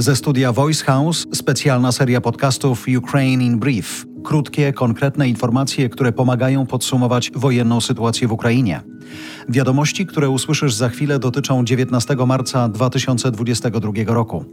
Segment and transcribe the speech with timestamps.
[0.00, 4.06] Ze studia Voice House specjalna seria podcastów Ukraine in Brief.
[4.24, 8.80] Krótkie, konkretne informacje, które pomagają podsumować wojenną sytuację w Ukrainie.
[9.48, 14.44] Wiadomości, które usłyszysz za chwilę, dotyczą 19 marca 2022 roku.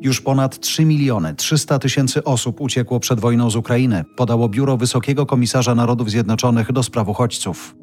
[0.00, 5.26] Już ponad 3 miliony 300 tysięcy osób uciekło przed wojną z Ukrainy, podało Biuro Wysokiego
[5.26, 7.81] Komisarza Narodów Zjednoczonych do spraw uchodźców.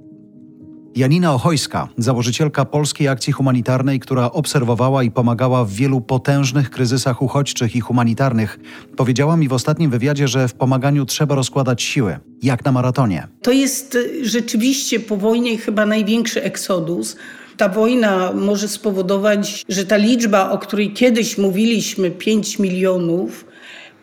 [1.00, 7.76] Janina Ochojska, założycielka Polskiej Akcji Humanitarnej, która obserwowała i pomagała w wielu potężnych kryzysach uchodźczych
[7.76, 8.60] i humanitarnych,
[8.98, 13.28] powiedziała mi w ostatnim wywiadzie, że w pomaganiu trzeba rozkładać siły, jak na maratonie.
[13.42, 17.16] To jest y, rzeczywiście po wojnie chyba największy eksodus.
[17.57, 23.46] Ta wojna może spowodować, że ta liczba, o której kiedyś mówiliśmy, 5 milionów,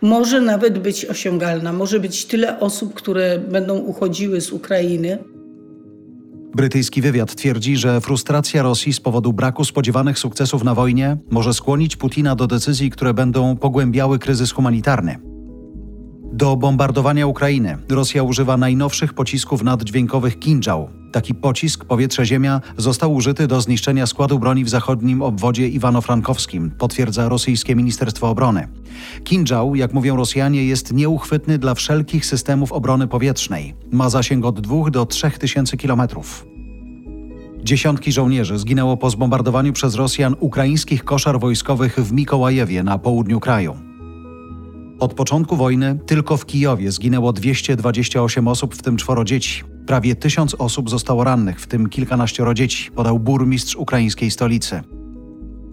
[0.03, 1.73] może nawet być osiągalna.
[1.73, 5.19] Może być tyle osób, które będą uchodziły z Ukrainy.
[6.57, 11.97] Brytyjski wywiad twierdzi, że frustracja Rosji z powodu braku spodziewanych sukcesów na wojnie może skłonić
[11.97, 15.26] Putina do decyzji, które będą pogłębiały kryzys humanitarny.
[16.37, 20.89] Do bombardowania Ukrainy Rosja używa najnowszych pocisków naddźwiękowych Kinjal.
[21.13, 27.77] Taki pocisk powietrze-ziemia został użyty do zniszczenia składu broni w zachodnim obwodzie Iwano-Frankowskim, potwierdza rosyjskie
[27.77, 28.69] Ministerstwo Obrony.
[29.25, 33.75] Kinjal, jak mówią Rosjanie, jest nieuchwytny dla wszelkich systemów obrony powietrznej.
[33.93, 36.47] Ma zasięg od 2 do 3 tysięcy kilometrów.
[37.65, 43.86] Dziesiątki żołnierzy zginęło po zbombardowaniu przez Rosjan ukraińskich koszar wojskowych w Mikołajewie na południu kraju.
[45.01, 49.65] Od początku wojny tylko w Kijowie zginęło 228 osób, w tym czworo dzieci.
[49.87, 54.83] Prawie tysiąc osób zostało rannych, w tym kilkanaścioro dzieci, podał burmistrz ukraińskiej stolicy.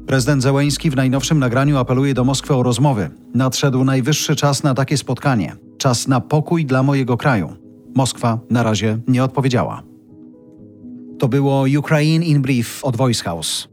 [0.07, 3.09] Prezydent Zełęński w najnowszym nagraniu apeluje do Moskwy o rozmowy.
[3.33, 5.55] Nadszedł najwyższy czas na takie spotkanie.
[5.77, 7.53] Czas na pokój dla mojego kraju.
[7.95, 9.83] Moskwa na razie nie odpowiedziała.
[11.19, 13.67] To było Ukraine in Brief od Voice House.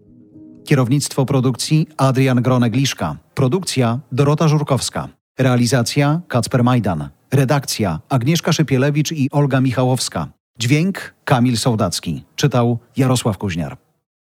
[0.65, 3.17] Kierownictwo produkcji Adrian Gronegliszka.
[3.35, 5.20] Produkcja Dorota Żurkowska.
[5.41, 7.09] Realizacja Kacper Majdan.
[7.33, 10.29] Redakcja Agnieszka Szypielewicz i Olga Michałowska.
[10.59, 12.25] Dźwięk Kamil Sołdacki.
[12.37, 13.77] Czytał Jarosław Kuźniar.